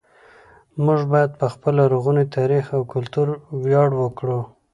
موږ 0.85 0.99
باید 1.11 1.31
په 1.39 1.45
خپل 1.53 1.73
لرغوني 1.81 2.25
تاریخ 2.37 2.65
او 2.75 2.81
کلتور 2.93 3.27
ویاړ 3.63 3.89
وکړو 4.01 4.39